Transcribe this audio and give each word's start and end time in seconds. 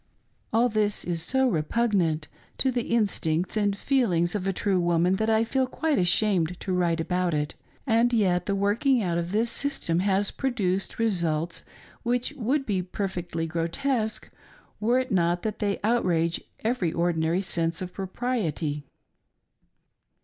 All 0.51 0.67
this 0.67 1.03
is 1.03 1.21
so 1.21 1.47
repugnant 1.47 2.27
to 2.57 2.71
the 2.71 2.85
instincts 2.89 3.55
and 3.55 3.77
feelings 3.77 4.33
of 4.33 4.47
a 4.47 4.51
true 4.51 4.79
woman, 4.79 5.17
that 5.17 5.29
I 5.29 5.43
feel 5.43 5.67
quite 5.67 5.99
ashamed 5.99 6.59
to 6.61 6.73
write 6.73 6.99
about 6.99 7.35
it. 7.35 7.53
And 7.85 8.11
yet 8.11 8.47
the 8.47 8.55
working 8.55 9.03
out 9.03 9.19
of 9.19 9.31
this 9.31 9.51
system 9.51 9.99
has 9.99 10.31
produced 10.31 10.97
results 10.97 11.63
which 12.01 12.33
would 12.35 12.65
be 12.65 12.81
perfectly 12.81 13.45
grotesque 13.45 14.31
were 14.79 14.97
it 14.97 15.11
not 15.11 15.43
that 15.43 15.59
they 15.59 15.79
outrage 15.83 16.41
every 16.63 16.91
ordinary 16.91 17.41
sense 17.41 17.79
of 17.79 17.93
propriety. 17.93 18.83